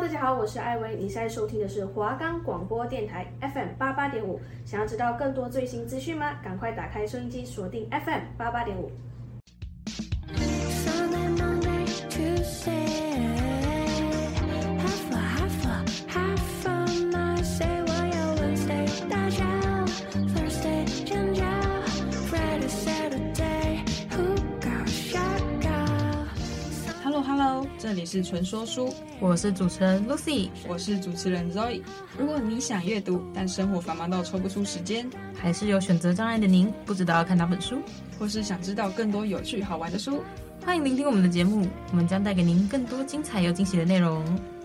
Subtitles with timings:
[0.00, 4.40] 大家好，我是艾薇，你现在收听的是华冈广播电台 FM 八八点五。
[4.64, 6.38] 想要知道更多最新资讯吗？
[6.42, 8.90] 赶快打开收音机，锁定 FM 八八点五。
[27.80, 31.80] 这里是纯说书，我是主持人 Lucy，我是主持人 Zoe。
[32.18, 37.78] 如果你想阅读，但生活繁忙到抽不出时间，还是有选择障碍的您，不知道要看哪本书，
[38.18, 40.22] 或是想知道更多有趣好玩的书，
[40.62, 44.22] 欢迎聆听我们的节目，我们将带给您更多精彩又惊喜的内容。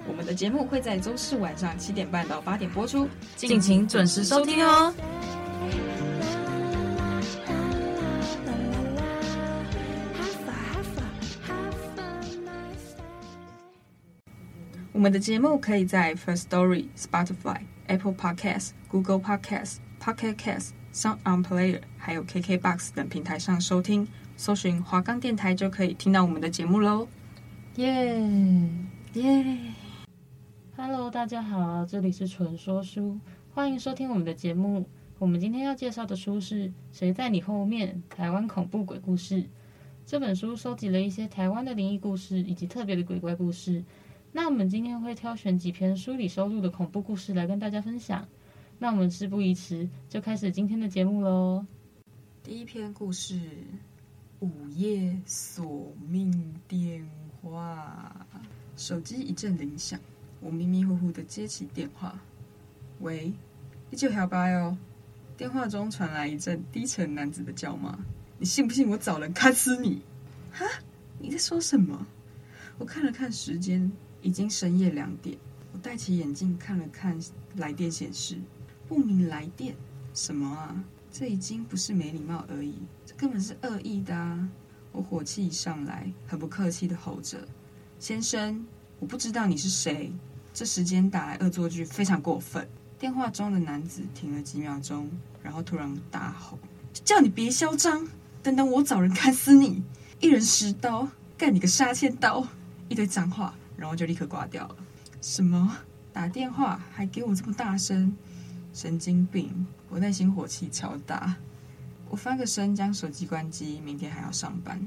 [0.09, 4.93] 我们的节目会在周四晚上七点半到八点播出，敬请准时收听哦。
[14.95, 27.10] 我们的节目可以在 First Story、Spotify、Apple Podcasts、Google Podcasts、Pocket Casts、Sound On Player，还有 KKBox 等平台上收听，搜寻华冈电台就可以听到我们的节目喽。
[27.76, 28.21] 耶
[29.15, 29.57] 耶
[30.77, 33.20] ！Hello，大家好，这里是纯说书，
[33.54, 34.87] 欢迎收听我们的节目。
[35.20, 38.02] 我们今天要介绍的书是《谁在你后面？
[38.09, 39.41] 台湾恐怖鬼故事》。
[40.05, 43.84] 这本书收集了一些台湾的灵异故事以及特别的鬼怪故事。
[44.37, 48.27] 那我们今天会挑选几篇书里收录的恐怖故事来跟大家分享。
[48.77, 51.65] 那我们事不宜迟，就开始今天的节目喽。
[52.43, 53.39] 第一篇故事：
[54.41, 57.09] 午夜索命电
[57.41, 58.27] 话。
[58.75, 59.97] 手机一阵铃响，
[60.41, 62.19] 我迷迷糊糊的接起电话。
[62.99, 63.31] 喂，
[63.89, 64.78] 你就好吧哟。
[65.38, 67.97] 电话中传来一阵低沉男子的叫骂
[68.38, 70.01] ：“你信不信我找人砍死你？”
[70.51, 70.66] 哈？
[71.19, 72.06] 你在说什么？
[72.78, 73.89] 我看了看时间。
[74.25, 75.38] 已经深夜两点，
[75.72, 77.16] 我戴起眼镜看了看
[77.57, 78.40] 来电显示，
[78.88, 79.75] 不明来电，
[80.16, 80.84] 什么啊？
[81.12, 82.73] 这已经不是没礼貌而已，
[83.06, 84.50] 这根本是恶意的啊！
[84.91, 87.47] 我火气一上来，很不客气的吼着
[88.00, 88.66] ：“先生，
[89.00, 90.12] 我不知道你是谁，
[90.52, 95.07] 这时间打来恶作剧非常过分。”电话中的男子停了几秒钟，
[95.44, 96.57] 然后突然大吼
[97.06, 98.07] ：“叫你别嚣张，
[98.42, 99.84] 等等我找人砍死你！
[100.19, 101.07] 一人十刀，
[101.38, 102.47] 干你个杀千刀！”
[102.90, 103.53] 一堆脏话。
[103.78, 104.75] 然后就立刻挂掉了。
[105.22, 105.78] 什么？
[106.13, 108.16] 打电话还给我这么大声？
[108.74, 109.66] 神经病！
[109.90, 111.36] 我内心火气超大。
[112.09, 114.80] 我翻个身将手机关机，明天还要上班。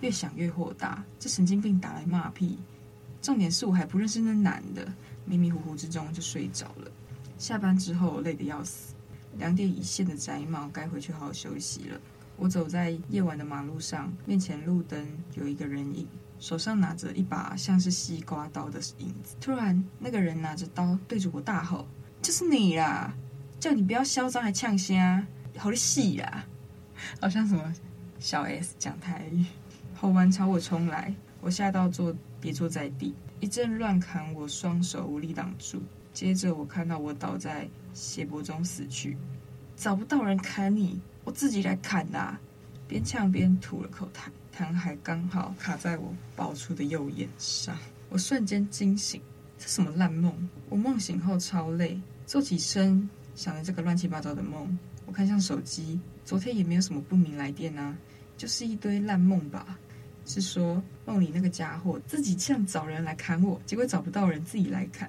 [0.00, 2.58] 越想越火大，这神经病打来骂屁。
[3.20, 4.86] 重点是我还不认识那男的。
[5.24, 6.90] 迷迷糊糊之中就睡着了。
[7.36, 8.94] 下班之后累得要死。
[9.36, 12.00] 两点一线的宅猫该回去好好休息了。
[12.36, 16.06] 我走在夜晚的马路上，面前路灯有一个人影。
[16.38, 21.86] 手上拿着一把像是西瓜刀的影子，突然，那个人拿着刀对着我大吼
[22.22, 23.12] ：“就是你啦！
[23.58, 25.26] 叫你不要嚣张还呛虾，
[25.56, 26.44] 好的戏啦！”
[27.20, 27.74] 好像什么
[28.18, 29.44] 小 S 讲台语。
[29.94, 35.82] 吼完朝我冲来，我吓到坐跌坐在地，一阵乱砍，我双手无力挡住。
[36.12, 39.16] 接着我看到我倒在血泊中死去，
[39.76, 42.38] 找不到人砍你，我自己来砍啦！
[42.86, 44.28] 边呛边吐了口痰。
[44.58, 49.22] 痰还刚好卡在我爆出的右眼上，我瞬间惊醒，
[49.56, 50.34] 这什么烂梦？
[50.68, 54.76] 我梦醒后超累，坐起身想着这个乱七八糟的梦，
[55.06, 57.96] 我看向手机，昨天也没有什么不明来电啊，
[58.36, 59.78] 就是一堆烂梦吧？
[60.26, 65.08] 是说梦里那个家伙自己这样找人来砍我，结果找不到人自己来砍，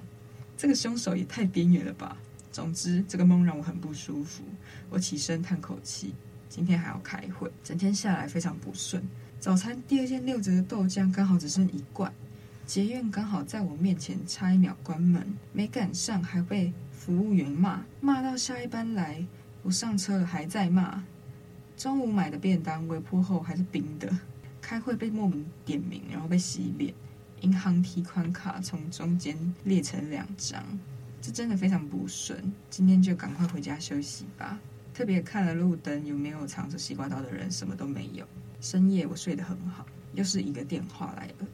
[0.56, 2.16] 这个凶手也太边缘了吧？
[2.52, 4.44] 总之这个梦让我很不舒服，
[4.90, 6.14] 我起身叹口气，
[6.48, 9.02] 今天还要开会，整天下来非常不顺。
[9.40, 12.12] 早餐第二件六折的豆浆刚好只剩一罐，
[12.66, 19.24] 捷运刚好在我面前，差一秒关门，没赶上还被服务员骂，骂到下一班来，
[19.62, 21.02] 我上车了还在骂。
[21.74, 24.14] 中午买的便当微波后还是冰的，
[24.60, 26.92] 开会被莫名点名，然后被洗脸，
[27.40, 30.62] 银行提款卡从中间裂成两张，
[31.22, 32.52] 这真的非常不顺。
[32.68, 34.60] 今天就赶快回家休息吧。
[34.92, 37.50] 特别看了路灯，有没有藏着西瓜刀的人？
[37.50, 38.26] 什么都没有。
[38.60, 41.46] 深夜我睡得很好，又是一个电话来了，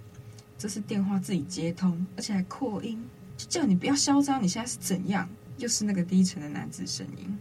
[0.58, 3.02] 这是电话自己接通，而且还扩音，
[3.36, 5.28] 就叫你不要嚣张，你现在是怎样？
[5.58, 7.38] 又是那个低沉的男子声音，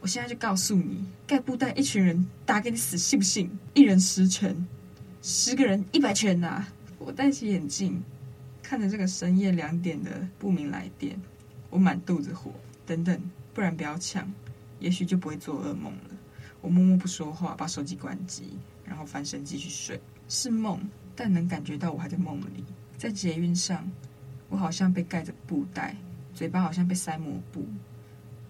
[0.00, 3.50] 我现在就告诉你，盖布带一群人打给你死，信不信？
[3.72, 4.66] 一人十拳，
[5.22, 6.68] 十个人一百拳呐、啊！
[6.98, 8.02] 我戴起眼镜，
[8.62, 11.18] 看着这个深夜两点的不明来电，
[11.70, 12.52] 我满肚子火。
[12.84, 13.18] 等等，
[13.54, 14.30] 不然不要抢，
[14.78, 16.10] 也许就不会做噩梦了。
[16.60, 18.58] 我默默不说话，把手机关机。
[18.86, 20.80] 然后翻身继续睡，是梦，
[21.14, 22.64] 但能感觉到我还在梦里。
[22.96, 23.90] 在捷运上，
[24.48, 25.96] 我好像被盖着布袋，
[26.32, 27.66] 嘴巴好像被塞抹布，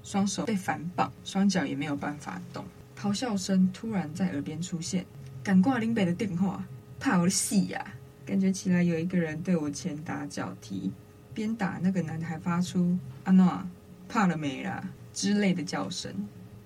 [0.02, 2.64] 双手被反绑，双脚也没有办法动。
[2.98, 5.04] 咆哮声突然在耳边出现，
[5.42, 6.64] 敢挂林北的电话，
[7.00, 7.84] 怕我的戏呀！
[8.24, 10.90] 感觉起来有一个人对我拳打脚踢，
[11.34, 13.66] 边打那个男的还发出“阿诺，
[14.08, 16.10] 怕了没啦”之类的叫声。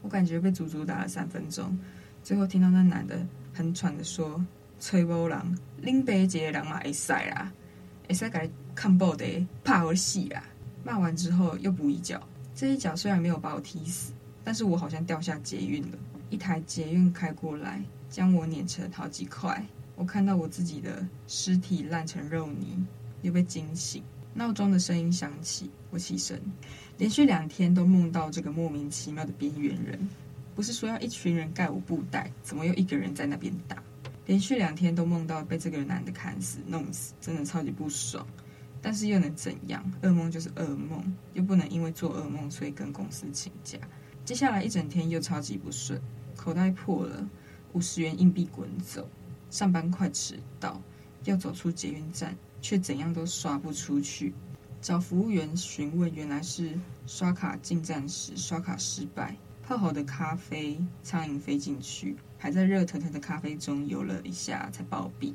[0.00, 1.76] 我感觉被足足打了三分钟，
[2.22, 3.26] 最后听到那男的
[3.58, 4.40] 很喘的说
[4.78, 7.52] ：“崔某人，林北这个人嘛会使啦，
[8.08, 9.24] 会使给你看报的，
[9.64, 10.44] 怕我的戏啦！”
[10.84, 12.22] 骂完之后又补一脚，
[12.54, 14.12] 这一脚虽然没有把我踢死，
[14.44, 15.98] 但是我好像掉下捷运了。
[16.30, 19.60] 一台捷运开过来，将我碾成好几块。
[19.96, 22.86] 我看到我自己的尸体烂成肉泥，
[23.22, 24.04] 又被惊醒。
[24.34, 26.40] 闹钟的声音响起，我起身，
[26.96, 30.08] 连续两天都梦到这个莫名其妙的边缘人。
[30.58, 33.80] 不是说要一群人盖我布袋，怎么又一个人在那边打？
[34.26, 38.26] 连续两天都梦到被这个男的砍死、弄死，真的超级不爽。
[38.82, 39.80] 但是又能怎样？
[40.02, 43.78] 噩梦就是噩梦，又不能因为做噩梦所以跟公司请假。
[44.24, 46.02] 接下来一整天又超级不顺，
[46.34, 47.24] 口袋破了，
[47.74, 49.08] 五十元硬币滚走。
[49.50, 50.82] 上班快迟到，
[51.22, 54.34] 要走出捷运站，却怎样都刷不出去。
[54.80, 56.76] 找服务员询问，原来是
[57.06, 59.36] 刷卡进站时刷卡失败，
[59.68, 65.34] 泡好的咖啡苍蝇飞进去，还在热腾腾的咖啡中游了一下才暴毙。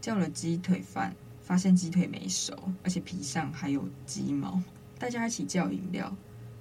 [0.00, 4.58] 叫了鸡腿饭，发现鸡腿没熟，而且皮上还有鸡毛。
[4.98, 6.10] 大家一起叫饮料，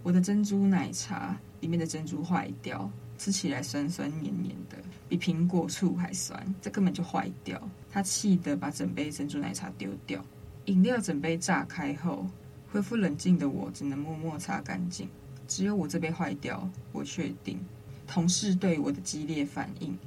[0.04, 2.92] 我的珍珠奶茶里面的珍珠坏掉。
[3.18, 4.76] 吃起来酸酸黏黏的，
[5.08, 7.66] 比苹果醋还酸，这根本就坏掉。
[7.90, 10.22] 他气得把整杯珍珠奶茶丢掉，
[10.66, 12.28] 饮料整杯炸开后，
[12.74, 15.08] 恢复冷静的我只能默默擦干净。
[15.48, 17.60] 只有我这边坏掉，我确定。
[18.08, 19.98] 同事对我的激烈反应，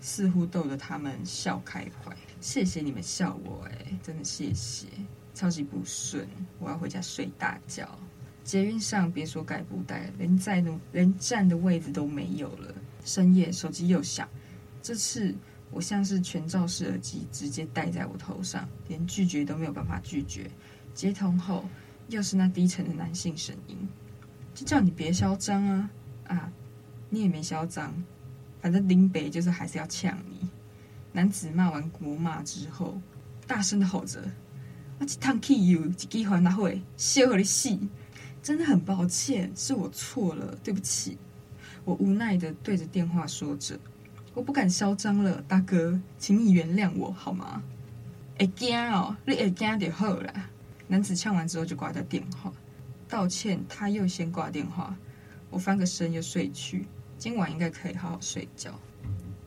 [0.00, 2.16] 似乎逗得他们笑开怀。
[2.40, 4.86] 谢谢你们笑我，哎，真的谢谢。
[5.34, 6.26] 超级不顺，
[6.58, 7.88] 我要回家睡大觉。
[8.44, 12.74] 捷运上别说盖布袋，连站的连站的位置都没有了。
[13.04, 14.28] 深夜手机又响，
[14.82, 15.34] 这次
[15.70, 20.50] 我像是全罩式耳机直接戴在我头上，连拒绝都没有办法拒绝。
[20.94, 21.64] 接通后
[22.08, 23.76] 又是那低沉的男性声音，
[24.58, 25.90] 就叫你别嚣张啊
[26.26, 26.52] 啊！
[27.10, 27.94] 你也没嚣张，
[28.60, 30.48] 反正林北就是还是要呛你。
[31.12, 33.00] 男子骂完国骂之后，
[33.46, 34.20] 大声的吼着
[34.98, 37.78] ：“我一趟汽油，一支还拿回，烧你死！”
[38.42, 41.16] 真的很抱歉，是我错了，对不起。
[41.84, 43.78] 我无奈的对着电话说着，
[44.34, 47.62] 我不敢嚣张了，大哥，请你原谅我好吗？
[48.36, 50.34] 会惊哦，你会惊就好了。
[50.88, 52.52] 男子呛完之后就挂掉电话，
[53.08, 54.96] 道歉，他又先挂电话。
[55.50, 58.78] 我翻个身又睡去，今晚应该可以好好睡觉，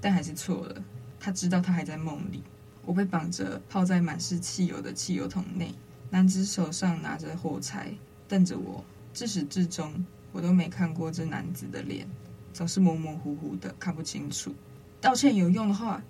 [0.01, 0.83] 但还是错了。
[1.19, 2.41] 他知道他还在梦里，
[2.83, 5.73] 我被绑着泡在满是汽油的汽油桶内，
[6.09, 7.93] 男子手上拿着火柴。
[8.27, 9.93] 瞪着我，自始至终
[10.31, 12.07] 我都没看过这男子的脸，
[12.53, 14.55] 总是模模糊糊的看不清楚。
[15.01, 16.01] 道歉有用的话，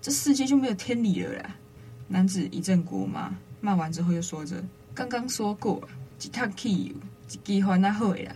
[0.00, 1.56] 这世界就没有天理了啦！
[2.06, 4.62] 男子一阵国骂，骂完之后又说着
[4.94, 5.82] ：“刚刚说过，
[6.22, 6.94] 一趟汽油，
[7.30, 8.34] 一支还那会啦。”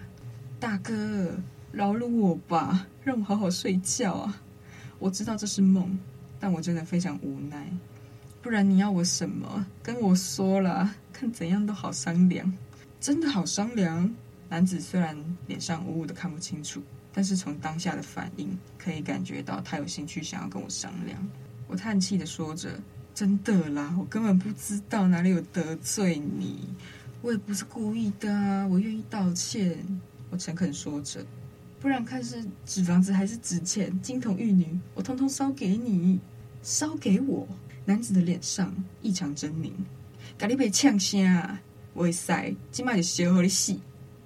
[0.58, 1.36] 大哥，
[1.72, 4.40] 饶了我吧，让我好好睡觉啊！
[4.98, 5.98] 我知道这是梦，
[6.40, 7.70] 但我真的非常无奈。
[8.40, 9.66] 不然你要我什么？
[9.82, 12.50] 跟我说了，看怎样都好商量。
[13.00, 14.14] 真的好商量。
[14.48, 21.18] 男子虽然脸上雾雾的看不清楚，但是从当下的反应可以感觉到他有兴趣想要跟我商量。
[21.66, 22.78] 我叹气的说着
[23.14, 26.68] ：“真的啦，我根本不知道哪里有得罪你，
[27.24, 29.78] 我也不是故意的啊，我愿意道歉。”
[30.28, 31.24] 我诚恳说着
[31.80, 36.20] ：“不然看是纸房子还是纸钱，金童玉女，我通通烧给你，
[36.62, 37.48] 烧给我。”
[37.86, 39.70] 男子的脸上异常狰狞，
[40.36, 41.58] 咖喱被呛声啊！
[41.94, 43.74] 我塞，今麦就烧好你死！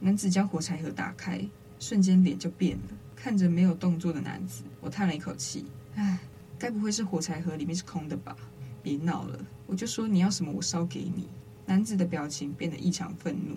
[0.00, 1.40] 男子将火柴盒打开，
[1.78, 2.84] 瞬间脸就变了。
[3.14, 6.18] 看着没有动作的男子，我叹了一口气：唉，
[6.58, 8.36] 该不会是火柴盒里面是空的吧？
[8.82, 9.38] 别闹了，
[9.68, 11.28] 我就说你要什么，我烧给你。
[11.68, 13.54] 男子的表情变得异常愤怒，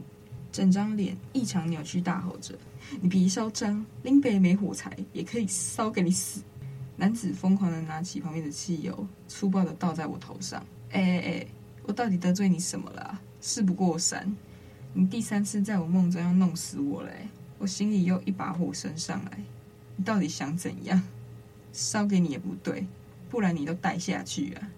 [0.52, 2.54] 整张脸异常扭曲，大吼着
[3.00, 6.42] ：“你别嚣张，林北没火柴也可以烧给你死！”
[6.98, 10.62] 男子疯狂的拿起旁边的汽油，粗暴的倒在我头上。
[10.92, 11.48] 哎哎哎，
[11.84, 13.18] 我到底得罪你什么了？
[13.40, 14.36] 事不过三，
[14.94, 17.30] 你第三次在我梦中要弄死我嘞！
[17.60, 19.40] 我心里又一把火升上来。
[19.96, 21.02] 你到底想怎样？
[21.72, 22.86] 烧给你也不对，
[23.30, 24.70] 不然你都带下去啊！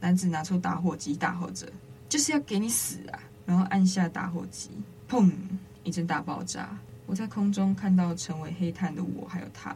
[0.00, 1.70] 男子拿出打火机，大吼着
[2.10, 4.68] ：“就是要给你死啊！”然后按下打火机，
[5.08, 5.32] 砰！
[5.82, 6.78] 一阵大爆炸。
[7.06, 9.74] 我在空中看到成为黑炭的我，还有他，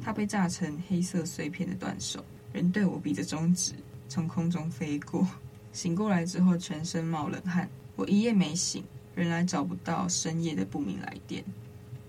[0.00, 3.74] 他被炸成黑色碎片的断手，人对我比着中指，
[4.08, 5.28] 从空中飞过。
[5.72, 8.82] 醒过来之后，全身冒冷汗，我一夜没醒，
[9.14, 11.44] 仍然找不到深夜的不明来电。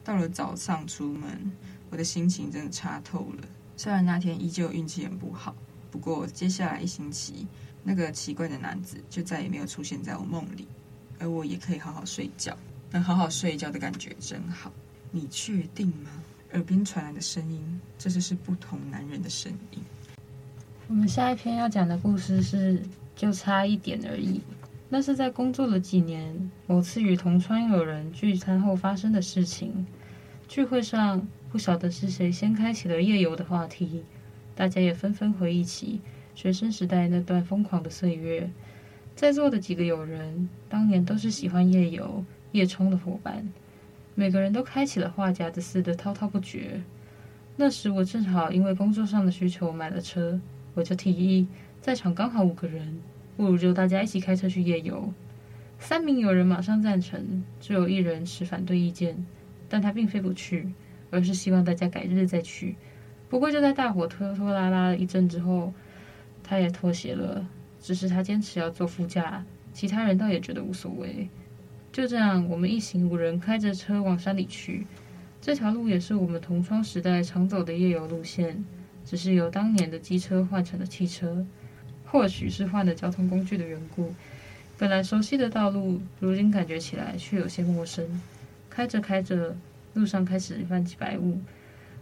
[0.04, 1.52] 到了早上出门，
[1.90, 3.48] 我的心情真的差透了。
[3.78, 5.56] 虽然那天依旧运气很不好，
[5.92, 7.46] 不过接下来一星期，
[7.88, 10.68] 那个奇怪的男子就再也没有出现在我梦里，
[11.20, 12.58] 而我也可以好好睡觉。
[12.92, 14.72] 能好好睡一觉的感觉真好。
[15.12, 16.10] 你确定吗？
[16.54, 19.80] 耳边传来的声音，这就是不同男人的声音。
[20.88, 22.82] 我们下一篇要讲的故事是，
[23.16, 24.42] 就差一点而已。
[24.90, 29.86] 那是在工作了几年，某次与同窗友人聚餐后发生的事情。
[30.48, 34.04] 聚会上，不晓得是谁先开启了夜游的话题，
[34.54, 36.00] 大家也纷纷回忆起
[36.36, 38.48] 学生时代那段疯狂的岁月。
[39.16, 43.48] 在座的几个友人，当年都是喜欢夜游、夜冲的伙伴，
[44.14, 46.82] 每个人都开启了话匣子似的滔滔不绝。
[47.56, 50.38] 那时我正好因为工作上的需求买了车，
[50.74, 51.48] 我就提议，
[51.82, 53.00] 在场刚好五个人，
[53.38, 55.14] 不如就大家一起开车去夜游。
[55.80, 59.26] 三名友人马上赞成，只有一人持反对意见。
[59.68, 60.70] 但他并非不去，
[61.10, 62.76] 而是希望大家改日再去。
[63.30, 65.74] 不过就在大伙拖拖拉拉了一阵之后，
[66.46, 67.46] 他也妥协了。
[67.82, 71.28] 只是他坚持要坐副驾，其他人倒也觉得无所谓。
[71.92, 74.88] 就这样，我们一行五人开着车往山里去。
[75.40, 78.66] 这条路也是我们同窗时代常走的夜游路线，
[79.06, 81.46] 只是由当年的机车换成了汽车，
[82.06, 84.14] 或许是换了交通工具的缘故。
[84.78, 88.04] 本来熟悉的道路，如今感觉起来却有些陌生。
[88.70, 89.56] 开着开着，
[89.94, 91.40] 路上开始泛起白雾，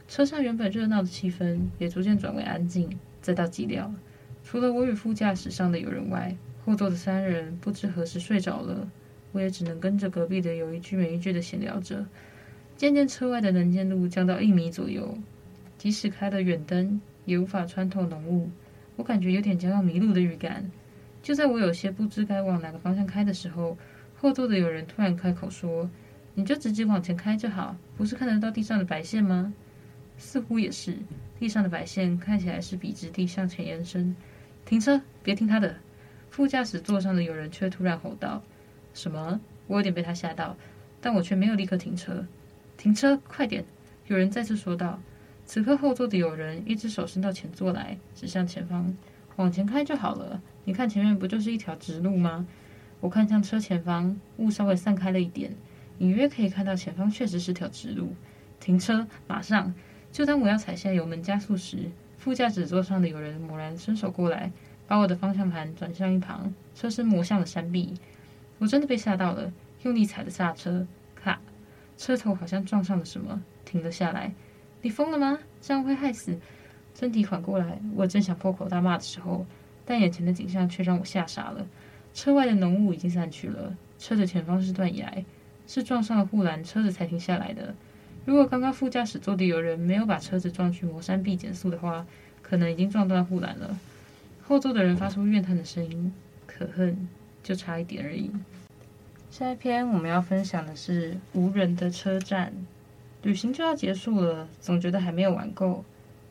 [0.07, 3.91] 车上原本热闹的气氛也逐渐转为安静，再到寂寥。
[4.43, 8.89] 除了我与副驾驶上的友人外，后座的三人不知何时睡着了，
[9.31, 12.05] 我也只能跟着隔壁的有一句没一句的闲聊着。
[12.75, 15.17] 渐渐，车外的能见度降到一米左右，
[15.77, 18.49] 即使开了远灯，也无法穿透浓雾。
[18.95, 20.69] 我感觉有点将要迷路的预感。
[21.21, 23.77] 就在我有些不知该往哪个方向开的时候，
[24.15, 25.89] 后座的友人突然开口说。
[26.35, 29.53] 你就直接往前开就好，不是看得到地上的白线吗？
[30.17, 30.97] 似乎也是，
[31.39, 34.15] 地上的白线看起来是笔直地向前延伸。
[34.65, 35.75] 停车，别听他的。
[36.29, 38.41] 副驾驶座上的有人却突然吼道
[38.93, 40.57] ：“什么？”我有点被他吓到，
[40.99, 42.25] 但我却没有立刻停车。
[42.75, 43.63] 停车，快点！
[44.07, 44.99] 有人再次说道。
[45.45, 48.95] 此刻后座的有人一只手伸到前座来，指向前方
[49.37, 50.41] ：“往前开就好了。
[50.65, 52.47] 你看前面不就是一条直路吗？”
[52.99, 55.53] 我看向车前方，雾稍微散开了一点。
[55.99, 58.15] 隐约可以看到前方确实是条直路，
[58.59, 59.73] 停车，马上！
[60.11, 61.91] 就当我要踩下油门加速时，
[62.23, 64.49] 副驾驶座上的有人猛然伸手过来，
[64.87, 67.95] 把我的方向盘转向一旁，车身磨向了山壁。
[68.59, 69.51] 我真的被吓到了，
[69.81, 71.41] 用力踩了刹车，咔！
[71.97, 74.33] 车头好像撞上了什么，停了下来。
[74.81, 75.37] 你疯了吗？
[75.59, 76.39] 这样会害死！
[76.97, 79.45] 身体缓过来，我正想破口大骂的时候，
[79.85, 81.67] 但眼前的景象却让我吓傻了。
[82.13, 85.25] 车外的浓雾已经散去了，车的前方是断崖。
[85.67, 87.75] 是撞上了护栏，车子才停下来的。
[88.25, 92.05] 如果刚刚副驾驶座的有人没有把车子撞去磨山壁减速的话，
[92.41, 93.77] 可能已经撞断护栏了。
[94.45, 96.13] 后座的人发出怨叹的声音
[96.47, 97.07] ：“可恨，
[97.41, 98.31] 就差一点而已。”
[99.29, 102.53] 下一篇我们要分享的是无人的车站。
[103.23, 105.83] 旅行就要结束了，总觉得还没有玩够。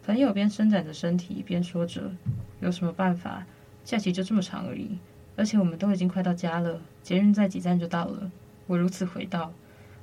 [0.04, 2.12] 朋友边伸展着身体边说着
[2.60, 3.46] ：“有什么办法？
[3.84, 4.98] 假期就这么长而已，
[5.36, 8.30] 而且我们都已经快到家了，捷运再几站就到了。”
[8.66, 9.52] 我如此回道：“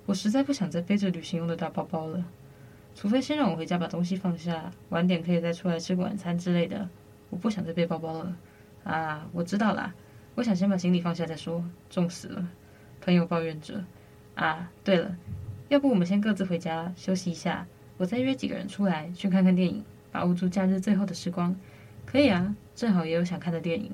[0.10, 2.25] 我实在不想再背着旅行用的大包包了，
[2.96, 6.89] 除非先让我回家把东西放下，晚点可以再出来吃个晚餐之类的。
[7.30, 8.36] 我不想再背包包了。”
[8.84, 9.94] 啊，我知道啦，
[10.34, 11.63] 我想先把行李放下再说。
[11.92, 12.48] 重死了，
[13.00, 13.84] 朋友抱怨着。
[14.34, 15.16] 啊，对了，
[15.68, 21.56] 要不我们先各自回家休息一下，我再约几个人出来去看看电影，把握住假日最后的时光。
[22.08, 23.92] 可以啊，正好也有想看的电影。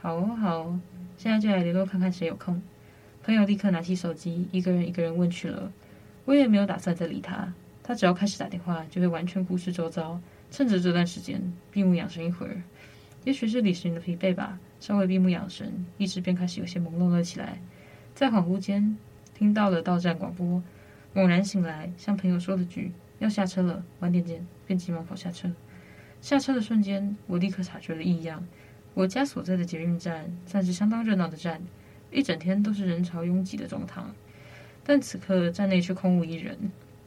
[0.00, 0.80] 好哦，好哦，
[1.18, 2.62] 现在就来联络看看谁有空。
[3.28, 5.70] 朋友立刻拿起手机，一个人一个人问去了。
[6.24, 7.52] 我也没有打算再理他。
[7.82, 10.18] 他只要开始打电话，就会完全忽视周遭。
[10.50, 12.62] 趁着这段时间，闭目养神一会儿。
[13.24, 17.60] 也许是旅行的疲惫吧，稍微闭目养神，意识便开始有些朦胧了起来。
[18.14, 18.96] 在恍惚间，
[19.34, 20.62] 听到了到站广播，
[21.12, 25.52] 猛然醒来，向朋友说了句：“要下车了，晚点见。”便急忙跑下车。
[26.22, 28.42] 下车的瞬间，我立刻察觉了异样。
[28.94, 31.60] 我家所在的捷运站，算是相当热闹的站。
[32.10, 34.14] 一整天都是人潮拥挤的中堂，
[34.84, 36.56] 但此刻站内却空无一人。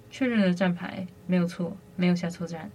[0.09, 2.69] 确认了站牌，没有错，没有下错站，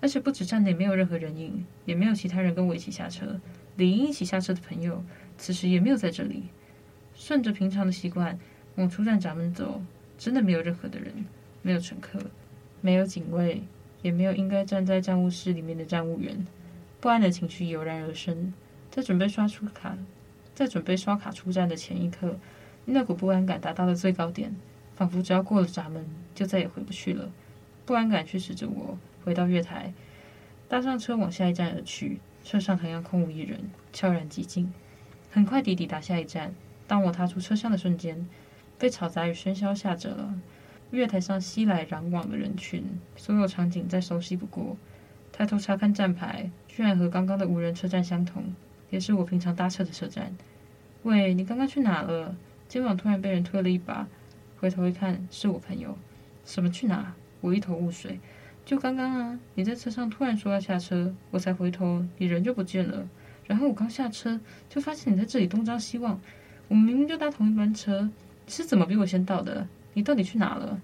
[0.00, 3.40] 而且不止站内没有任何人影，也没有其他人跟我一起下车。
[3.76, 5.02] 理应一起下车的朋友，
[5.36, 6.44] 此时也没有在这里。
[7.14, 8.38] 顺着平常的习惯
[8.76, 9.82] 往出站闸门走，
[10.16, 11.12] 真的没有任何的人，
[11.62, 12.18] 没有乘客，
[12.80, 13.62] 没有警卫，
[14.02, 16.46] 也没有应该站在站务室里面的站务员。
[17.00, 18.54] 不安的情绪油然而生，
[18.90, 19.98] 在准备刷出卡。
[20.60, 22.36] 在准备刷卡出站的前一刻，
[22.84, 24.54] 那股不安感达到了最高点，
[24.94, 27.30] 仿佛只要过了闸门，就再也回不去了。
[27.86, 29.94] 不安感驱使着我回到月台，
[30.68, 32.20] 搭上车往下一站而去。
[32.44, 33.58] 车上同样空无一人，
[33.90, 34.70] 悄然寂静。
[35.30, 36.52] 很快地抵达下一站。
[36.86, 38.28] 当我踏出车厢的瞬间，
[38.78, 40.34] 被嘈杂与喧嚣吓着了。
[40.90, 42.84] 月台上熙来攘往的人群，
[43.16, 44.76] 所有场景再熟悉不过。
[45.32, 48.54] 抬头查看站牌，居然和刚刚的无人车站相同，
[48.90, 50.36] 也是我平常搭车的车站。
[51.02, 52.36] 喂，你刚刚去哪了？
[52.68, 54.06] 肩膀突然被人推了一把，
[54.58, 55.96] 回头一看，是我朋友。
[56.44, 57.14] 什么去哪？
[57.40, 58.20] 我一头雾水。
[58.66, 63.08] 就刚刚啊，你在车上突然说要下车，我才回头，你人就不见了。
[63.46, 64.38] 然后我刚下车，
[64.68, 66.20] 就发现你在这里东张西望。
[66.68, 68.02] 我们明明就搭同一班车，
[68.44, 69.66] 你是怎么比我先到的？
[69.94, 70.80] 你到底去哪了？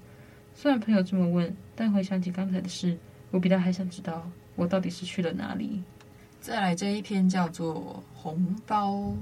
[0.55, 2.97] 虽然朋友这么问，但回想起刚才的事，
[3.31, 5.83] 我比他还想知道我到底是去了哪里。
[6.41, 9.13] 再来这一篇叫做红包。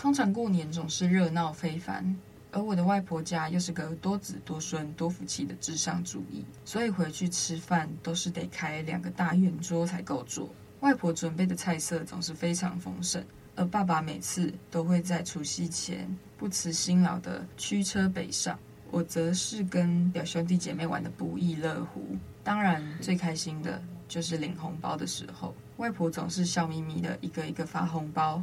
[0.00, 2.16] 通常过年总是热闹非凡，
[2.52, 10.48] 而我的外婆家又是个多子多孙多福气的至上主义，所以回去吃饭都是得开两个大圆桌才够坐。
[10.80, 13.22] 外婆准备的菜色总是非常丰盛，
[13.54, 18.58] 而爸爸每次都会在除夕前不辞辛劳地驱车北上，
[18.90, 22.16] 我则是跟表兄弟姐妹玩得不亦乐乎。
[22.42, 23.78] 当然，最开心的
[24.08, 28.42] 就是领红包的时候，外婆总是笑眯眯的一个一个发红包。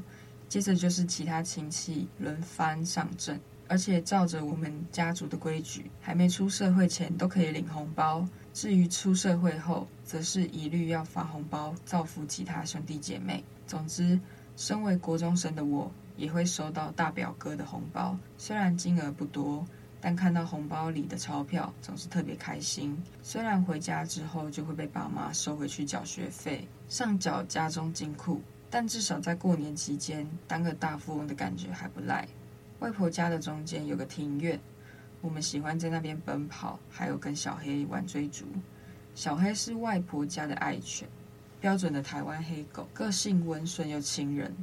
[0.50, 8.28] 接着就是其他亲戚轮番上阵，而且照着我们家族的规矩，还没出社会前都可以领红包。
[8.54, 13.44] 至于出社会后，则是一律要发红包造福其他兄弟姐妹。
[13.68, 14.20] 总之，
[14.56, 19.64] 身为国中生的我，也会收到大表哥的红包，虽然金额不多，
[20.02, 22.98] 但看到红包里的钞票，总是特别开心。
[23.22, 28.42] 虽然回家之后就会被爸妈收回去缴学费，上缴家中金库。
[28.70, 32.28] 但至少在过年期间，当个大富翁的感觉还不赖。
[32.80, 34.60] 外婆家的中间有个庭院，
[35.22, 38.46] 我们喜欢在那边奔跑，还有跟小黑玩追逐。
[39.16, 41.08] 小黑是外婆家的爱犬，
[41.60, 44.56] 标准的台湾黑狗，个性温顺又亲人。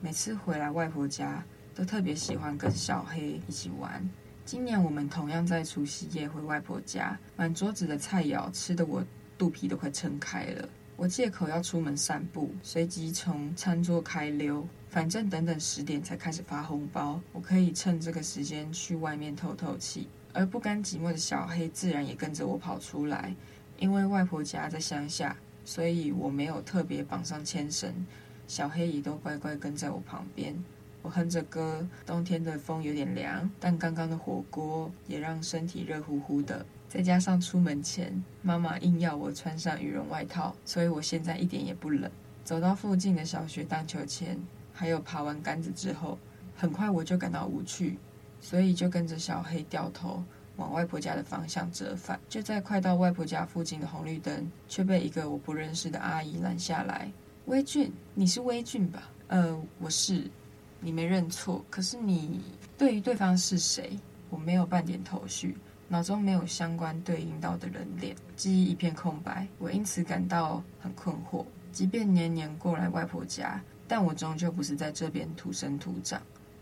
[0.00, 1.42] 每次回来外婆家，
[1.74, 4.06] 都特别喜欢跟小黑一起玩。
[4.44, 9.02] 今年我们同样在除夕夜回外婆家，满桌子的菜肴吃得我
[9.38, 10.68] 肚皮都快撑开了。
[10.96, 14.66] 我借口要出门散步，随即从餐桌开溜。
[14.88, 20.08] 反正等等十点才开始发红包，我可以趁这个时间去外面透透气。
[20.32, 23.34] 而不甘寂寞的小黑自然也跟着我跑出来。
[23.78, 27.92] 因为外婆家在乡下，所以我没有特别绑上牵绳，
[28.48, 30.56] 小黑也都乖乖跟在我旁边。
[31.02, 36.64] 我哼着歌，冬天的风有点凉，但刚刚的火锅也让身体热乎乎的。
[36.96, 42.10] 再加上出门前妈妈硬要我穿上羽绒外套，所以我现在一点也不冷。
[42.42, 44.38] 走到附近的小学荡秋千，
[44.72, 46.18] 还有爬完杆子之后，
[46.56, 47.98] 很快我就感到无趣，
[48.40, 50.24] 所以就跟着小黑掉头
[50.56, 52.18] 往外婆家的方向折返。
[52.30, 57.12] 就在快到外婆家附近的红绿灯，却被一个我不认识的阿姨拦下来
[57.44, 60.30] ：“威俊，你是威俊吧？”“呃，我是。
[60.80, 62.40] ”“你没认错，可是你
[62.78, 65.56] 对于对方是谁？”我没有半点头绪。
[65.88, 71.44] 脑中没有相关对应到的人脸，记忆一片空白，我因此感到很困惑。
[71.70, 76.20] 即便年年过来外婆家，但我终究不是在这边土生土长，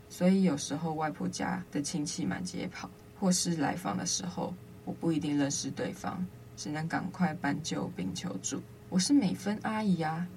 [0.09, 2.87] 所以有时候外婆家的亲戚满街跑，
[3.19, 6.23] 或是来访的时候，我不一定认识对方，
[6.55, 8.61] 只能赶快搬救兵求助。
[8.89, 10.27] 我是美芬阿姨啊，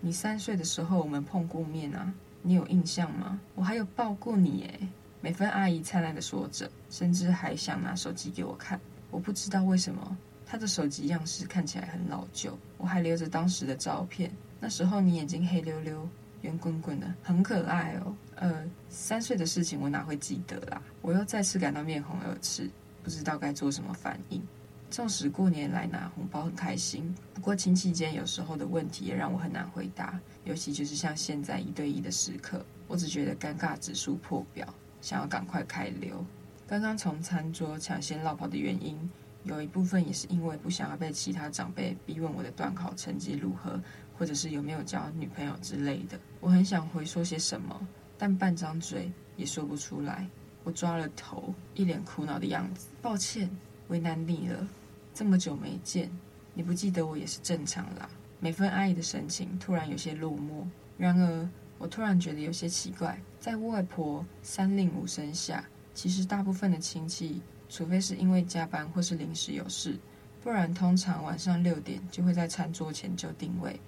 [0.00, 3.38] 你三岁的时候我们碰过面啊，你有印象吗？
[3.54, 4.88] 我还有抱过你诶。
[5.22, 8.78] 美芬阿姨灿烂地说着，甚至还想拿手机给我看。
[9.08, 12.58] 我不知道为什么，她的手机样式看起来很老旧。
[12.76, 16.08] 我还留着当时的照片，那时候你眼睛黑溜溜、
[16.40, 18.12] 圆滚滚的，很可爱哦。
[18.34, 20.82] 呃，三岁的事情我哪会记得啦？
[21.00, 22.68] 我又再次感到面红耳赤，
[23.04, 24.42] 不知道该做什么反应。
[24.90, 34.66] 纵使过年来拿红包很开心，不过亲戚间有时候的问题也让我很难回答，尤其就是像现在一对一的时刻，我只觉得尴尬指数破表。
[35.02, 36.24] 想要赶快开溜。
[36.66, 38.98] 刚刚从餐桌抢先落跑的原因，
[39.44, 43.78] 有一部分也是因为不想要被其他长辈逼问我的段考成绩如何，
[44.16, 46.18] 或者是有没有交女朋友之类的。
[46.40, 47.86] 我很想回说些什么，
[48.16, 50.26] 但半张嘴也说不出来。
[50.64, 52.86] 我抓了头，一脸苦恼的样子。
[53.02, 53.50] 抱歉，
[53.88, 54.66] 为难你了。
[55.12, 56.08] 这么久没见，
[56.54, 58.08] 你不记得我也是正常啦。
[58.38, 60.64] 美芬阿姨的神情突然有些落寞。
[60.96, 61.48] 然而，
[61.82, 63.20] 我突然觉得有些奇怪。
[63.40, 69.98] 在外婆三令五申下，其实大部分的亲戚，除非是因为加班或是临时有事，
[70.40, 73.80] 不然通常晚上六点就会在餐桌前就定位，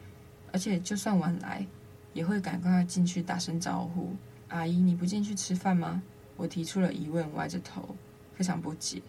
[0.50, 1.64] 而且就算晚来，
[2.12, 4.12] 也会赶快进去打声招呼，
[4.48, 6.02] 阿姨，你不进去吃饭吗？
[6.36, 7.94] 我提出了疑问，歪着头，
[8.34, 9.00] 非常不解。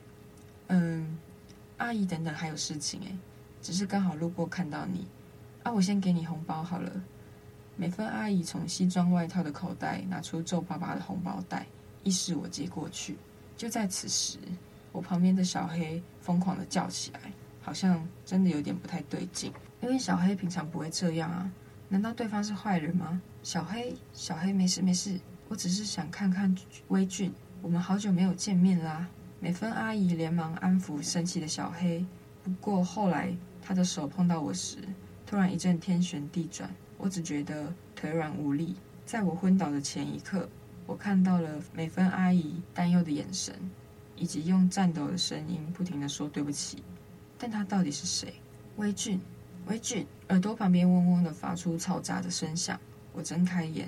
[0.67, 1.17] 嗯，
[1.78, 3.17] 阿姨，等等，还有事情诶，
[3.63, 5.08] 只是刚好路过看到你。
[5.63, 6.91] 啊，我先给你红包好了。
[7.76, 11.66] 美芬阿姨从西装外套的口袋拿出皱巴巴的红包袋，
[12.04, 13.18] 意示我接过去。
[13.58, 14.38] 就在此时，
[14.92, 17.20] 我旁边的小黑疯狂地叫起来，
[17.62, 19.52] 好像真的有点不太对劲。
[19.82, 21.52] 因为小黑平常不会这样啊，
[21.90, 23.22] 难道对方是坏人吗？
[23.44, 26.56] 小黑，小黑，没事没事，我只是想看看
[26.88, 29.08] 威俊，我们好久没有见面啦。
[29.40, 32.06] 美芬阿姨连忙安抚生气的小黑，
[32.42, 34.78] 不过后来她的手碰到我时，
[35.26, 36.70] 突然一阵天旋地转，
[37.06, 38.76] 我只觉得腿软无力。
[39.06, 40.50] 在我昏倒的前一刻，
[40.88, 43.54] 我看到了美芬阿姨担忧的眼神，
[44.15, 46.84] 以及用颤抖的声音不停地说对不起。
[47.38, 48.34] 但她到底是谁？
[48.78, 49.22] 威俊，
[49.68, 52.80] 威俊，耳朵旁边嗡嗡的发出嘈杂的声响。
[53.13, 53.88] 我睁开眼，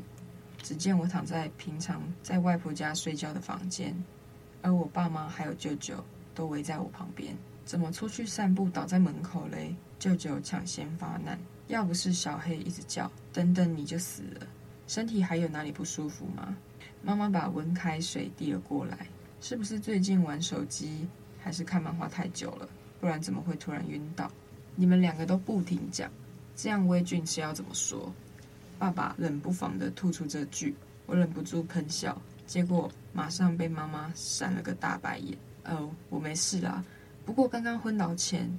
[0.62, 3.96] 只见我躺在平常在外婆家睡觉的房间，
[4.62, 5.96] 而我爸妈还有舅舅
[6.36, 7.36] 都围在我旁边。
[7.66, 9.76] 怎么出去散步倒在门口嘞？
[9.98, 14.48] 舅舅抢先发难，要不是小黑一直叫，等等你就死了。
[14.88, 16.56] 身体还有哪里不舒服吗？
[17.04, 19.08] 妈妈把温开水递了过来。
[19.40, 21.08] 是不是最近玩手机
[21.40, 22.68] 还是看漫画太久了？
[23.00, 24.32] 不然怎么会突然晕倒？
[24.76, 26.10] 你们两个都不停讲，
[26.56, 28.12] 这样威俊是要怎么说？
[28.80, 30.76] 爸爸冷不防地吐出这句，
[31.06, 35.38] 我忍不住喷笑，结果马上被妈妈扇了个大白眼。
[35.66, 36.84] 哦，我没事啦。
[37.26, 38.50] 不过刚刚昏倒前，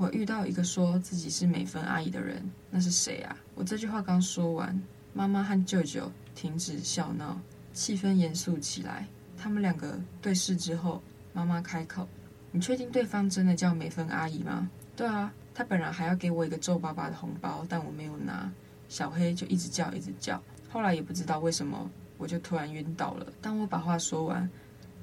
[0.00, 3.36] 我遇到一个说自己是美芬阿姨的人，那是谁啊？
[3.54, 4.82] 我这句话刚说完，
[5.12, 7.38] 妈妈和舅舅停止笑闹，
[7.74, 9.06] 气氛严肃起来。
[9.36, 11.02] 他们两个对视之后，
[11.34, 12.08] 妈妈开口
[12.50, 18.50] ：“你确定对方真的叫美芬阿姨吗？”“对啊，他本来还要给我一个皱巴巴的红包，但我没有拿。”
[18.88, 20.42] 小黑就一直叫，一直叫。
[20.70, 23.26] 后来也不知道为什么，我就突然晕倒了。
[23.42, 24.48] 当我把话说完，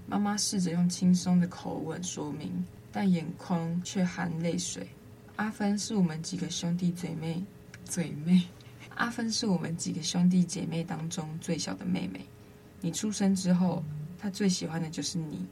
[0.07, 2.65] 妈妈试着用轻松的口吻说明。
[2.97, 4.87] 但眼眶却含泪水。
[5.35, 7.45] 阿芬是我们几个兄弟姐妹，
[7.85, 8.41] 嘴妹。
[8.95, 12.25] 阿芬是我们几个兄弟姐妹当中最小的妹妹。
[12.81, 13.83] 你出生之后，
[14.17, 15.45] 她最喜欢的就是你，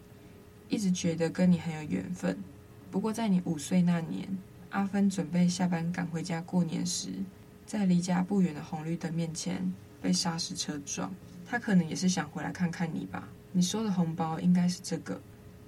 [0.69, 2.35] 一直觉得跟你很有缘分。
[2.89, 4.27] 不过在你五岁那年，
[4.71, 7.09] 阿芬准备下班赶回家过年时，
[7.67, 11.13] 在离家不远的红绿灯面前被砂石车撞。
[11.45, 13.29] 她可能也是想回来看看你吧。
[13.51, 15.21] 你说的红包应该是这个。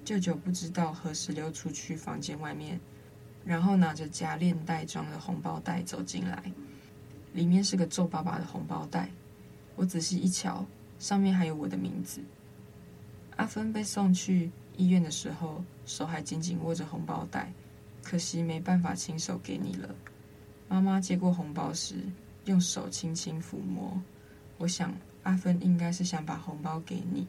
[0.08, 2.80] 舅舅不知道何时溜出去房间外面，
[3.44, 6.50] 然后拿着夹链袋装的红包袋走进来，
[7.34, 9.10] 里面是个皱巴巴的红包袋。
[9.76, 10.64] 我仔细一瞧，
[10.98, 12.22] 上面还有我的名字。
[13.36, 17.52] 阿芬被送去医院的时候，手还紧紧握着红包袋，
[18.02, 19.94] 可惜没办法亲手给你了。
[20.70, 21.96] 妈妈接过红包时，
[22.46, 24.02] 用手轻轻抚摸。
[24.56, 24.90] 我想，
[25.24, 27.26] 阿芬应该是想把红包给你。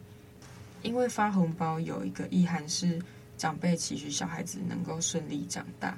[0.81, 3.01] 因为发红包有一个意涵是
[3.37, 5.97] 长辈期许小孩子能够顺利长大。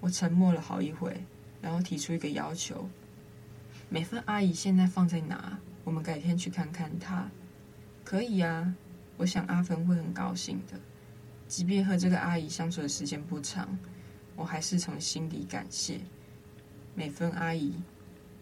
[0.00, 1.16] 我沉默了好一会，
[1.60, 2.88] 然后提出一个要求：
[3.88, 5.58] 美芬阿姨现在放在哪？
[5.84, 7.28] 我们改天去看看她。
[8.04, 8.74] 可以啊，
[9.16, 10.78] 我想阿芬会很高兴的。
[11.48, 13.78] 即便和这个阿姨相处的时间不长，
[14.36, 16.00] 我还是从心底感谢
[16.94, 17.72] 美芬阿姨。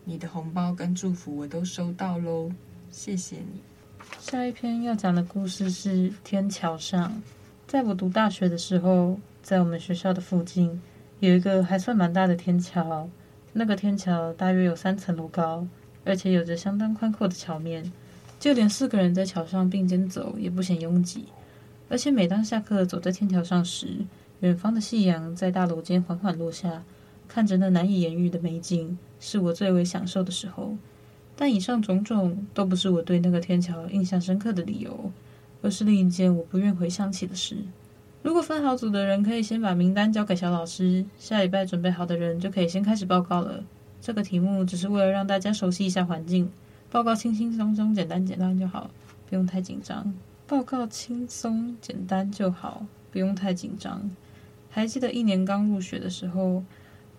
[0.05, 2.51] 你的红包跟祝福我都收到喽，
[2.91, 3.61] 谢谢你。
[4.21, 7.23] 下一篇要讲的故事是天桥上。
[7.67, 10.81] 在我读大学的时候，在我们学校的附近
[11.21, 13.09] 有一个还算蛮大的天桥。
[13.53, 15.67] 那个天桥大约有三层楼高，
[16.05, 17.93] 而且有着相当宽阔的桥面，
[18.41, 21.27] 就连四个人在桥上并肩走也不显拥挤。
[21.89, 24.05] 而且每当下课走在天桥上时，
[24.41, 26.83] 远方的夕阳在大楼间缓缓落下，
[27.29, 30.77] 看着那难以言喻的美景，是我最为享受的时候。
[31.37, 35.11] 但以上种种都不是我对那个天桥印象深刻的理由，
[35.63, 37.57] 而是另一件我不愿回想起的事。
[38.23, 43.63] 如果分好组的人可以先把名单交给小老师，下礼拜准备好的人就可以先开始报告了。
[44.01, 46.51] 这个题目只是为了让大家熟悉一下环境，
[46.91, 48.91] 报告轻轻松松、简单简单就好，
[49.29, 50.15] 不用太紧张。
[50.47, 54.11] 报告轻松简单就好，不用太紧张。
[54.71, 56.63] 还记得一年刚入学的时候，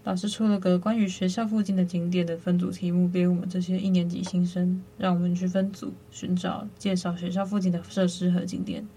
[0.05, 8.87] 老师出了个关于学校附近的景点的分组题目给我们这些一年级新生，让我们去分组寻找、介绍学校附近的设施和景点，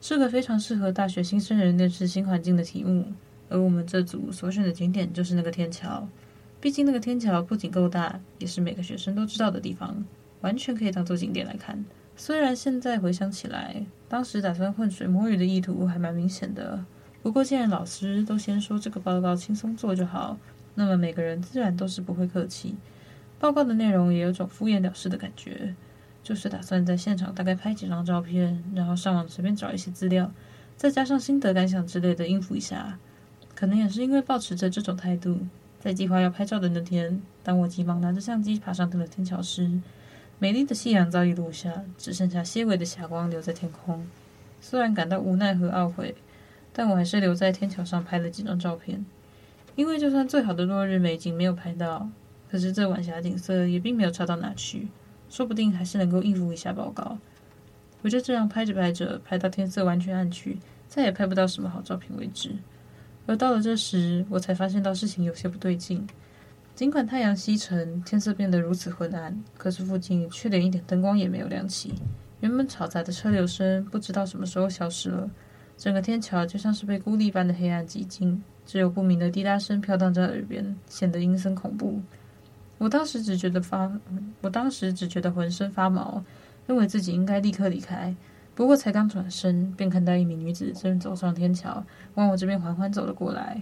[0.00, 3.06] 是个非常适合大学新生人认识新环境的题目。
[3.48, 6.08] 而我们这组所选的景点就是那个天桥，
[6.60, 10.04] 毕竟那个天桥不仅够大，也是每个学生都知道的地方，
[10.42, 11.84] 完全可以当做景点来看。
[12.14, 16.84] 虽然现在回想起来，当时打算浑水摸鱼的意图还蛮明显的，
[17.22, 20.36] 不过既然老师都先说这个报告轻松做就好。
[20.74, 22.74] 那么每个人自然都是不会客气，
[23.38, 25.74] 报告的内容也有种敷衍了事的感觉。
[26.22, 30.32] 就是打算在现场大概拍几张照片，然后上网随便找一些资料，
[30.76, 32.98] 再加上心得感想之类的应付一下。
[33.54, 35.40] 可能也是因为保持着这种态度，
[35.80, 39.70] 在计划要拍照的那天，当我急忙拿着相机爬上那个天桥时，
[40.38, 44.06] 美丽的夕阳早已落下，只剩下些微的霞光留在天空。
[44.60, 46.14] 虽然感到无奈和懊悔，
[46.72, 49.04] 但我还是留在天桥上拍了几张照片。
[49.74, 52.08] 因为就算最好的落日美景没有拍到，
[52.50, 54.88] 可是这晚霞景色也并没有差到哪去，
[55.30, 57.16] 说不定还是能够应付一下报告。
[58.02, 60.58] 我就这样拍着拍着，拍到天色完全暗去，
[60.88, 62.50] 再也拍不到什么好照片为止。
[63.26, 66.06] 而到了这时，我才发现到事情有些不对劲。
[66.74, 71.94] 尽管太阳西沉，天色变得如此昏暗，可是附近却连一点灯光也没有亮起。
[72.40, 75.30] 原本嘈杂的车流声不知道什么时候消失了，
[75.82, 82.00] 整个天桥就像是被孤立般的黑暗寂静，只有不明的滴答声飘荡在耳边，显得阴森恐怖。
[82.78, 83.90] 我当时只觉得发，
[84.42, 86.22] 我当时只觉得浑身发毛，
[86.68, 88.14] 认为自己应该立刻离开。
[88.54, 93.60] 不过才刚转身，便看到一名女子正走上天桥，往我这边缓缓走了过来。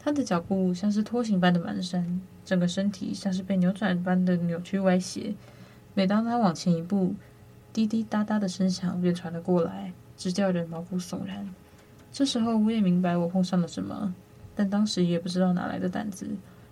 [0.00, 2.04] 她的脚步像是拖行般的蹒跚，
[2.44, 5.32] 整个身体像是被扭转般的扭曲歪斜。
[5.94, 7.14] 每当她往前一步，
[7.72, 9.92] 滴滴答答的声响便传了过来，
[10.22, 11.52] 直叫人毛骨悚然。
[12.12, 14.14] 这时候我也明白我碰上了什么，
[14.54, 16.28] 但当时也不知道哪来的胆子，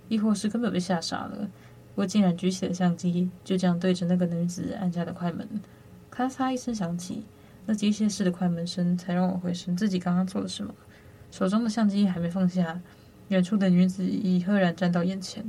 [0.08, 1.50] 亦或是根本被吓傻了。
[1.96, 5.48] 我竟然举起了相机，就这样对着那个女子按下了快门。
[6.12, 7.24] 咔嚓一声响起。
[7.66, 10.72] 那机械式的快门声才让我回神，自己刚刚做了什么。
[11.32, 12.80] 手中的相机还没放下，
[13.28, 15.44] 远处的女子已赫然站到眼前。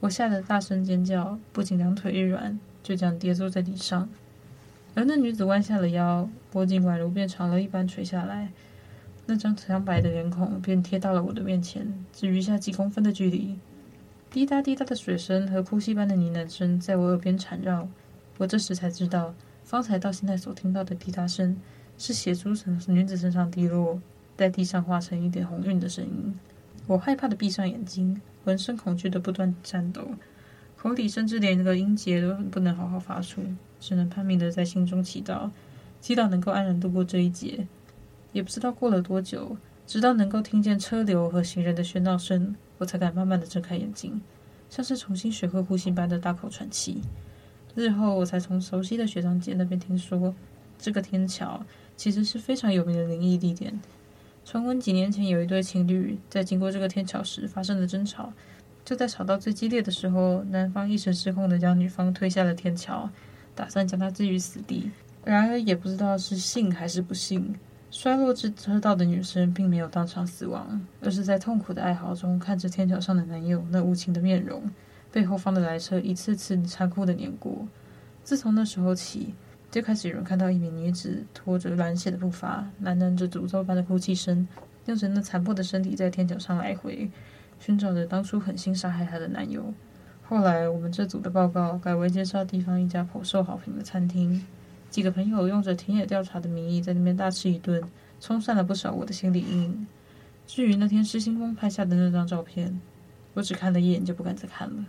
[0.00, 4.08] 我吓得大声尖叫，不仅两腿一软，就这样跌坐在地上。
[4.94, 8.50] 而那女子弯下了腰，脖颈宛如变长了一般垂下来，
[9.26, 13.56] 那张苍白的脸孔便贴到了我的面前，只余下几公分的距离。
[14.30, 17.88] 滴答滴答的水声和哭泣般的呢喃声在我耳边缠绕，
[18.38, 19.34] 我这时才知道。
[19.62, 21.56] 方才到现在所听到的滴答声，
[21.96, 24.00] 是血珠从女子身上滴落，
[24.36, 26.34] 在地上化成一点红晕的声音。
[26.88, 30.08] 我害怕的闭上眼睛，浑身恐惧的不断颤抖，
[30.76, 33.42] 口里甚至连那个音节都不能好好发出，
[33.80, 35.50] 只能拼命的在心中祈祷，
[36.00, 37.66] 祈祷能够安然度过这一劫。
[38.32, 44.20] 也不知道过了多久，直到能够听见车流和行人的喧闹声，我才敢慢慢的睁开眼睛，
[44.68, 47.00] 像是重新学会呼吸般的大口喘气。
[47.74, 50.34] 日后我才从熟悉的学长姐那边听说，
[50.78, 51.64] 这个天桥
[51.96, 53.80] 其实是非常有名的灵异地点。
[54.44, 58.32] 传闻几年前有一对情侣在经过这个天桥时发生了争吵，
[58.84, 63.10] 就在吵到最激烈的时候，男方一时失控的将女方推下了天桥，
[63.60, 64.90] 打算将她置于死地。
[65.22, 67.54] 然而也不知道是幸还是不幸，
[67.90, 74.62] 摔落至车道的女生并没有当场死亡，而是在痛苦的哀嚎中看着天桥上的男友那无情的面容。
[75.12, 77.68] 被后方的来车一次次残酷的碾过。
[78.24, 79.34] 自从那时候起，
[79.70, 84.48] 就开始有人看到一名女子拖着染血的步伐，喃喃着诅咒般的哭泣声，
[84.86, 87.10] 用着那残破的身体在天桥上来回，
[87.58, 89.74] 寻找着当初狠心杀害她的男友。
[90.30, 94.46] 后来，我们这组的报告改为介绍地方一家颇受好评的餐厅，
[94.88, 97.82] 几个朋友用着田野调查的名义在那边大吃一顿，
[98.20, 99.88] 冲散了不少我的心理阴影。
[100.46, 102.80] 至于那天失心疯拍下的那张照片，
[103.34, 104.86] 我只看了一眼就不敢再看了。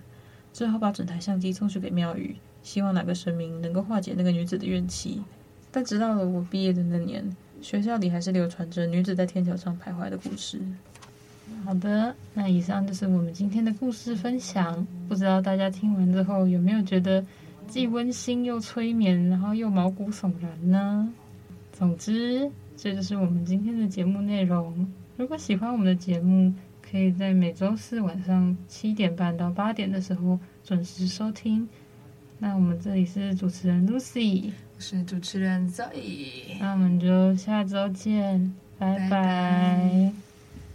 [0.54, 5.24] 只好把整台相机送去给庙宇，希望哪个神明能够化解那个女子的怨气。
[5.72, 10.62] 但直到了我毕业的那年，学校里还是流传着女子在天桥上徘徊的故事。
[11.64, 14.86] 好的，那以上就是我们今天的故事分享。
[15.08, 17.24] 不知道大家听完之后有没有觉得
[17.68, 21.14] 既温馨又催眠，然后又毛骨悚然呢？
[21.72, 24.88] 总之，这就是我们今天的节目内容。
[25.18, 31.68] 如果喜欢我们的节目，可以在每周四晚上七点半到八点的时候准时收听。
[32.40, 39.10] 那我们这里是主持人 Lucy，我是主持人 Zoe，那我们就下周见，拜拜。
[39.10, 40.31] 拜拜。